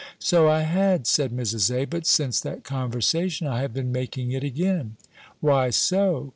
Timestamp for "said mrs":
1.05-1.69